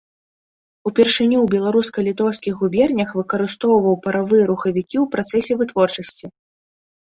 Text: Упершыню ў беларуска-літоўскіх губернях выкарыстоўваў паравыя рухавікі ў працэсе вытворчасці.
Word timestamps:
Упершыню 0.89 1.35
ў 1.41 1.47
беларуска-літоўскіх 1.55 2.53
губернях 2.63 3.09
выкарыстоўваў 3.19 4.01
паравыя 4.09 4.43
рухавікі 4.53 4.97
ў 5.03 5.05
працэсе 5.15 5.53
вытворчасці. 5.63 6.25